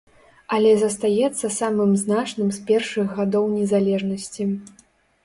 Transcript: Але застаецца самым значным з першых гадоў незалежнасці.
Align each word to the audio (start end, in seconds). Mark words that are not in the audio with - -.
Але 0.55 0.69
застаецца 0.83 1.51
самым 1.57 1.91
значным 2.03 2.49
з 2.57 2.63
першых 2.71 3.13
гадоў 3.19 3.45
незалежнасці. 3.59 4.49